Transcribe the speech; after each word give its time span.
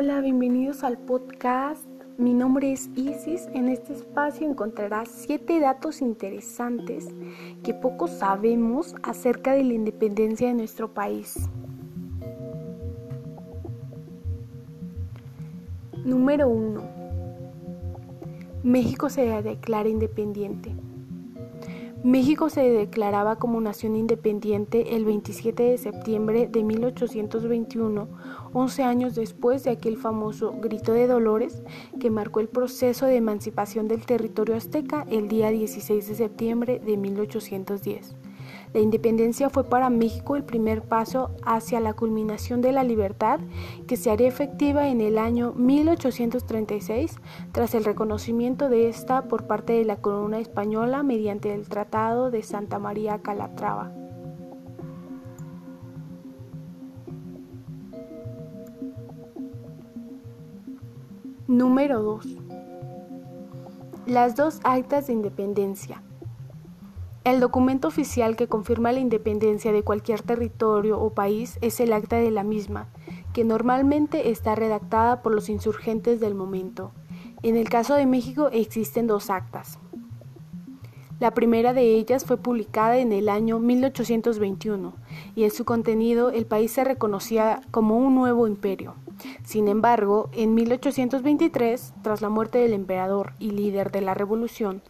Hola, 0.00 0.20
bienvenidos 0.20 0.84
al 0.84 0.96
podcast. 0.96 1.84
Mi 2.18 2.32
nombre 2.32 2.70
es 2.70 2.88
Isis. 2.94 3.48
En 3.52 3.68
este 3.68 3.94
espacio 3.94 4.48
encontrarás 4.48 5.08
siete 5.08 5.58
datos 5.58 6.00
interesantes 6.02 7.08
que 7.64 7.74
poco 7.74 8.06
sabemos 8.06 8.94
acerca 9.02 9.54
de 9.54 9.64
la 9.64 9.72
independencia 9.72 10.46
de 10.46 10.54
nuestro 10.54 10.94
país. 10.94 11.50
Número 16.04 16.48
1. 16.48 16.80
México 18.62 19.10
se 19.10 19.42
declara 19.42 19.88
independiente. 19.88 20.76
México 22.04 22.48
se 22.48 22.60
declaraba 22.60 23.36
como 23.36 23.60
nación 23.60 23.96
independiente 23.96 24.94
el 24.94 25.04
27 25.04 25.64
de 25.64 25.78
septiembre 25.78 26.46
de 26.46 26.62
1821, 26.62 28.08
11 28.52 28.82
años 28.84 29.14
después 29.16 29.64
de 29.64 29.70
aquel 29.70 29.96
famoso 29.96 30.54
Grito 30.60 30.92
de 30.92 31.08
Dolores 31.08 31.60
que 31.98 32.10
marcó 32.10 32.38
el 32.38 32.48
proceso 32.48 33.06
de 33.06 33.16
emancipación 33.16 33.88
del 33.88 34.06
territorio 34.06 34.54
azteca 34.54 35.06
el 35.10 35.26
día 35.26 35.50
16 35.50 36.08
de 36.08 36.14
septiembre 36.14 36.78
de 36.78 36.96
1810. 36.96 38.14
La 38.72 38.80
independencia 38.80 39.50
fue 39.50 39.64
para 39.64 39.90
México 39.90 40.36
el 40.36 40.44
primer 40.44 40.82
paso 40.82 41.30
hacia 41.42 41.80
la 41.80 41.94
culminación 41.94 42.60
de 42.60 42.72
la 42.72 42.84
libertad 42.84 43.40
que 43.86 43.96
se 43.96 44.10
haría 44.10 44.28
efectiva 44.28 44.88
en 44.88 45.00
el 45.00 45.18
año 45.18 45.52
1836 45.54 47.16
tras 47.52 47.74
el 47.74 47.84
reconocimiento 47.84 48.68
de 48.68 48.88
esta 48.88 49.22
por 49.22 49.46
parte 49.46 49.72
de 49.72 49.84
la 49.84 49.96
corona 49.96 50.38
española 50.38 51.02
mediante 51.02 51.54
el 51.54 51.68
Tratado 51.68 52.30
de 52.30 52.42
Santa 52.42 52.78
María 52.78 53.18
Calatrava. 53.18 53.92
Número 61.48 62.02
2. 62.02 62.26
Las 64.04 64.36
dos 64.36 64.60
actas 64.64 65.06
de 65.06 65.14
independencia. 65.14 66.02
El 67.24 67.40
documento 67.40 67.88
oficial 67.88 68.36
que 68.36 68.48
confirma 68.48 68.92
la 68.92 69.00
independencia 69.00 69.72
de 69.72 69.82
cualquier 69.82 70.22
territorio 70.22 71.00
o 71.00 71.10
país 71.10 71.58
es 71.60 71.80
el 71.80 71.92
acta 71.92 72.16
de 72.16 72.30
la 72.30 72.44
misma, 72.44 72.88
que 73.32 73.44
normalmente 73.44 74.30
está 74.30 74.54
redactada 74.54 75.20
por 75.20 75.34
los 75.34 75.48
insurgentes 75.48 76.20
del 76.20 76.34
momento. 76.34 76.92
En 77.42 77.56
el 77.56 77.68
caso 77.68 77.94
de 77.94 78.06
México 78.06 78.48
existen 78.52 79.06
dos 79.06 79.30
actas. 79.30 79.78
La 81.20 81.32
primera 81.32 81.72
de 81.72 81.96
ellas 81.96 82.24
fue 82.24 82.36
publicada 82.36 82.98
en 82.98 83.12
el 83.12 83.28
año 83.28 83.58
1821 83.58 84.94
y 85.34 85.42
en 85.42 85.50
su 85.50 85.64
contenido 85.64 86.30
el 86.30 86.46
país 86.46 86.70
se 86.70 86.84
reconocía 86.84 87.60
como 87.72 87.98
un 87.98 88.14
nuevo 88.14 88.46
imperio. 88.46 88.94
Sin 89.42 89.66
embargo, 89.66 90.30
en 90.32 90.54
1823, 90.54 91.94
tras 92.02 92.22
la 92.22 92.28
muerte 92.28 92.58
del 92.58 92.72
emperador 92.72 93.32
y 93.40 93.50
líder 93.50 93.90
de 93.90 94.00
la 94.00 94.14
revolución, 94.14 94.80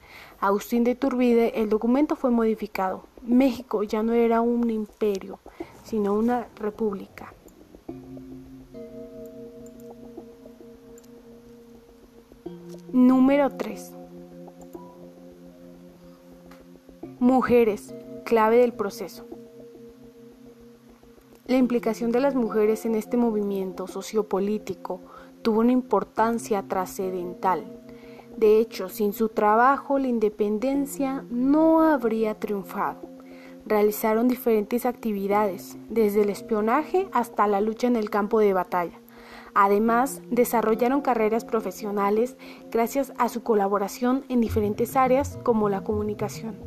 Agustín 0.41 0.85
de 0.85 0.95
Turbide, 0.95 1.61
el 1.61 1.69
documento 1.69 2.15
fue 2.15 2.31
modificado. 2.31 3.03
México 3.23 3.83
ya 3.83 4.05
no 4.05 4.13
era 4.13 4.41
un 4.41 4.71
imperio, 4.71 5.41
sino 5.83 6.15
una 6.15 6.47
república. 6.55 7.35
Número 12.93 13.51
3. 13.51 13.93
Mujeres, 17.19 17.93
clave 18.25 18.59
del 18.59 18.73
proceso. 18.73 19.27
La 21.49 21.57
implicación 21.57 22.13
de 22.13 22.21
las 22.21 22.37
mujeres 22.37 22.87
en 22.87 22.95
este 22.95 23.17
movimiento 23.17 23.89
sociopolítico 23.89 25.01
tuvo 25.43 25.61
una 25.61 25.73
importancia 25.73 26.63
trascendental. 26.63 27.88
De 28.39 28.61
hecho, 28.61 28.89
sin 28.89 29.13
su 29.13 29.31
trabajo 29.31 29.99
la 29.99 30.07
independencia 30.07 31.25
no 31.29 31.83
habría 31.83 32.39
triunfado. 32.39 33.01
Realizaron 33.67 34.29
diferentes 34.29 34.87
actividades, 34.87 35.77
desde 35.89 36.23
el 36.23 36.31
espionaje 36.31 37.09
hasta 37.11 37.49
la 37.49 37.61
lucha 37.61 37.89
en 37.89 37.97
el 37.97 38.11
campo 38.11 38.39
de 38.39 38.53
batalla. 38.53 39.01
Además, 39.55 40.23
desarrollaron 40.31 41.01
carreras 41.01 41.45
profesionales 41.45 42.37
gracias 42.71 43.13
a 43.19 43.29
su 43.29 43.43
colaboración 43.43 44.25
en 44.29 44.41
diferentes 44.41 44.95
áreas 44.95 45.37
como 45.43 45.69
la 45.69 45.83
comunicación. 45.83 46.61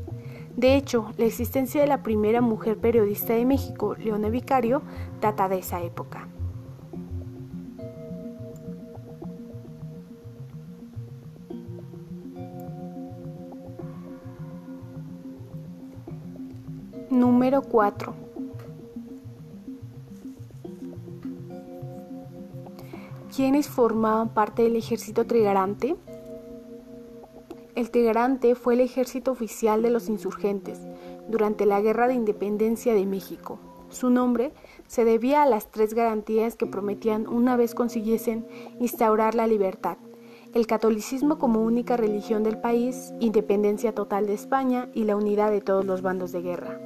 De 0.57 0.75
hecho, 0.75 1.13
la 1.15 1.23
existencia 1.23 1.79
de 1.79 1.87
la 1.87 2.03
primera 2.03 2.41
mujer 2.41 2.79
periodista 2.79 3.31
de 3.31 3.45
México, 3.45 3.95
Leona 3.95 4.27
Vicario, 4.27 4.81
data 5.21 5.47
de 5.47 5.59
esa 5.59 5.81
época. 5.81 6.27
Número 17.11 17.61
4. 17.61 18.13
¿Quiénes 23.35 23.67
formaban 23.67 24.29
parte 24.29 24.63
del 24.63 24.77
ejército 24.77 25.25
trigarante? 25.25 25.97
El 27.75 27.91
Tigrante 27.91 28.55
fue 28.55 28.75
el 28.75 28.79
ejército 28.79 29.33
oficial 29.33 29.81
de 29.81 29.89
los 29.89 30.07
insurgentes 30.07 30.79
durante 31.27 31.65
la 31.65 31.81
Guerra 31.81 32.07
de 32.07 32.13
Independencia 32.13 32.93
de 32.93 33.05
México. 33.05 33.59
Su 33.89 34.09
nombre 34.09 34.53
se 34.87 35.03
debía 35.03 35.43
a 35.43 35.49
las 35.49 35.69
tres 35.69 35.93
garantías 35.93 36.55
que 36.55 36.65
prometían 36.65 37.27
una 37.27 37.57
vez 37.57 37.75
consiguiesen 37.75 38.47
instaurar 38.79 39.35
la 39.35 39.47
libertad, 39.47 39.97
el 40.53 40.65
catolicismo 40.65 41.39
como 41.39 41.61
única 41.61 41.97
religión 41.97 42.43
del 42.43 42.57
país, 42.57 43.13
independencia 43.19 43.93
total 43.93 44.27
de 44.27 44.33
España 44.33 44.87
y 44.93 45.03
la 45.03 45.17
unidad 45.17 45.51
de 45.51 45.59
todos 45.59 45.83
los 45.83 46.01
bandos 46.01 46.31
de 46.31 46.41
guerra. 46.41 46.79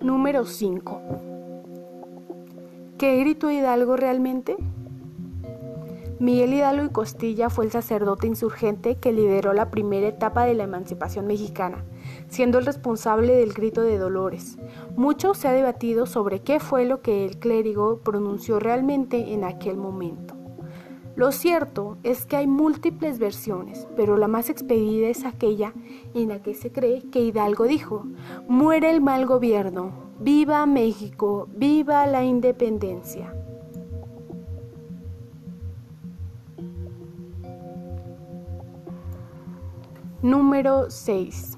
Número 0.00 0.44
5. 0.44 1.00
¿Qué 2.98 3.16
gritó 3.18 3.50
Hidalgo 3.50 3.96
realmente? 3.96 4.56
Miguel 6.18 6.54
Hidalgo 6.54 6.84
y 6.84 6.90
Costilla 6.90 7.50
fue 7.50 7.64
el 7.64 7.70
sacerdote 7.70 8.26
insurgente 8.26 8.96
que 8.96 9.12
lideró 9.12 9.52
la 9.52 9.70
primera 9.70 10.08
etapa 10.08 10.44
de 10.44 10.54
la 10.54 10.64
emancipación 10.64 11.26
mexicana, 11.26 11.84
siendo 12.28 12.58
el 12.58 12.66
responsable 12.66 13.34
del 13.34 13.52
grito 13.52 13.80
de 13.80 13.98
Dolores. 13.98 14.58
Mucho 14.96 15.34
se 15.34 15.48
ha 15.48 15.52
debatido 15.52 16.06
sobre 16.06 16.40
qué 16.40 16.60
fue 16.60 16.84
lo 16.84 17.00
que 17.00 17.24
el 17.24 17.38
clérigo 17.38 18.00
pronunció 18.00 18.60
realmente 18.60 19.32
en 19.32 19.44
aquel 19.44 19.76
momento. 19.76 20.35
Lo 21.16 21.32
cierto 21.32 21.96
es 22.02 22.26
que 22.26 22.36
hay 22.36 22.46
múltiples 22.46 23.18
versiones, 23.18 23.88
pero 23.96 24.18
la 24.18 24.28
más 24.28 24.50
expedida 24.50 25.08
es 25.08 25.24
aquella 25.24 25.72
en 26.12 26.28
la 26.28 26.42
que 26.42 26.52
se 26.52 26.70
cree 26.70 27.08
que 27.10 27.20
Hidalgo 27.20 27.64
dijo, 27.64 28.04
muere 28.48 28.90
el 28.90 29.00
mal 29.00 29.24
gobierno, 29.24 29.92
viva 30.20 30.66
México, 30.66 31.48
viva 31.56 32.06
la 32.06 32.22
independencia. 32.22 33.32
Número 40.20 40.90
6. 40.90 41.56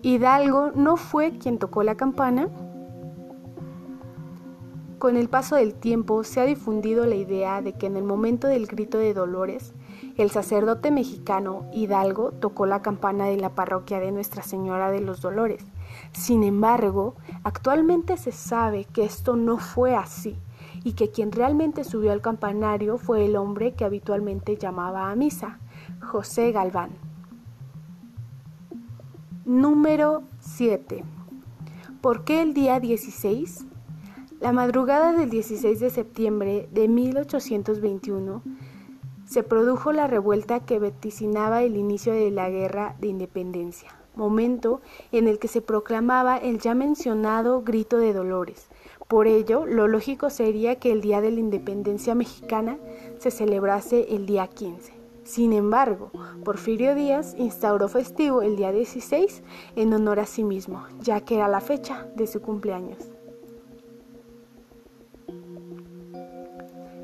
Hidalgo 0.00 0.72
no 0.74 0.96
fue 0.96 1.38
quien 1.38 1.58
tocó 1.58 1.82
la 1.82 1.96
campana. 1.96 2.48
Con 5.02 5.16
el 5.16 5.28
paso 5.28 5.56
del 5.56 5.74
tiempo 5.74 6.22
se 6.22 6.40
ha 6.40 6.44
difundido 6.44 7.06
la 7.06 7.16
idea 7.16 7.60
de 7.60 7.72
que 7.72 7.86
en 7.86 7.96
el 7.96 8.04
momento 8.04 8.46
del 8.46 8.68
grito 8.68 8.98
de 8.98 9.14
Dolores, 9.14 9.74
el 10.16 10.30
sacerdote 10.30 10.92
mexicano 10.92 11.66
Hidalgo 11.72 12.30
tocó 12.30 12.66
la 12.66 12.82
campana 12.82 13.24
de 13.24 13.36
la 13.36 13.48
parroquia 13.48 13.98
de 13.98 14.12
Nuestra 14.12 14.44
Señora 14.44 14.92
de 14.92 15.00
los 15.00 15.20
Dolores. 15.20 15.66
Sin 16.12 16.44
embargo, 16.44 17.16
actualmente 17.42 18.16
se 18.16 18.30
sabe 18.30 18.84
que 18.84 19.02
esto 19.02 19.34
no 19.34 19.58
fue 19.58 19.96
así 19.96 20.36
y 20.84 20.92
que 20.92 21.10
quien 21.10 21.32
realmente 21.32 21.82
subió 21.82 22.12
al 22.12 22.20
campanario 22.20 22.96
fue 22.96 23.26
el 23.26 23.34
hombre 23.34 23.72
que 23.72 23.84
habitualmente 23.84 24.56
llamaba 24.56 25.10
a 25.10 25.16
misa, 25.16 25.58
José 26.00 26.52
Galván. 26.52 26.90
Número 29.44 30.22
7. 30.38 31.02
¿Por 32.00 32.22
qué 32.22 32.40
el 32.40 32.54
día 32.54 32.78
16? 32.78 33.66
La 34.42 34.50
madrugada 34.50 35.12
del 35.12 35.30
16 35.30 35.78
de 35.78 35.88
septiembre 35.88 36.68
de 36.72 36.88
1821 36.88 38.42
se 39.24 39.44
produjo 39.44 39.92
la 39.92 40.08
revuelta 40.08 40.58
que 40.58 40.80
vaticinaba 40.80 41.62
el 41.62 41.76
inicio 41.76 42.12
de 42.12 42.32
la 42.32 42.50
Guerra 42.50 42.96
de 43.00 43.06
Independencia, 43.06 43.94
momento 44.16 44.80
en 45.12 45.28
el 45.28 45.38
que 45.38 45.46
se 45.46 45.60
proclamaba 45.60 46.38
el 46.38 46.58
ya 46.58 46.74
mencionado 46.74 47.62
Grito 47.62 47.98
de 47.98 48.12
Dolores. 48.12 48.66
Por 49.06 49.28
ello, 49.28 49.64
lo 49.64 49.86
lógico 49.86 50.28
sería 50.28 50.74
que 50.74 50.90
el 50.90 51.02
Día 51.02 51.20
de 51.20 51.30
la 51.30 51.38
Independencia 51.38 52.16
Mexicana 52.16 52.78
se 53.18 53.30
celebrase 53.30 54.12
el 54.12 54.26
día 54.26 54.48
15. 54.48 54.92
Sin 55.22 55.52
embargo, 55.52 56.10
Porfirio 56.44 56.96
Díaz 56.96 57.36
instauró 57.38 57.86
festivo 57.86 58.42
el 58.42 58.56
día 58.56 58.72
16 58.72 59.44
en 59.76 59.94
honor 59.94 60.18
a 60.18 60.26
sí 60.26 60.42
mismo, 60.42 60.84
ya 61.00 61.20
que 61.20 61.36
era 61.36 61.46
la 61.46 61.60
fecha 61.60 62.08
de 62.16 62.26
su 62.26 62.42
cumpleaños. 62.42 63.11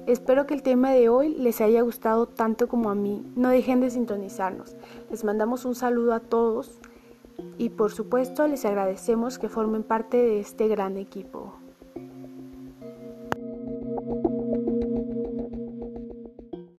Espero 0.09 0.47
que 0.47 0.55
el 0.55 0.63
tema 0.63 0.93
de 0.93 1.11
hoy 1.11 1.35
les 1.35 1.61
haya 1.61 1.83
gustado 1.83 2.27
tanto 2.27 2.67
como 2.67 2.89
a 2.89 2.95
mí. 2.95 3.31
No 3.37 3.51
dejen 3.51 3.83
de 3.83 3.91
sintonizarnos. 3.91 4.75
Les 5.11 5.23
mandamos 5.23 5.67
un 5.67 5.75
saludo 5.75 6.15
a 6.15 6.21
todos 6.21 6.81
y 7.59 7.69
por 7.69 7.93
supuesto 7.93 8.49
les 8.49 8.65
agradecemos 8.65 9.39
que 9.39 9.51
formen 9.51 9.83
parte 9.83 10.17
de 10.17 10.41
este 10.41 10.67
gran 10.67 10.97
equipo. 10.97 11.59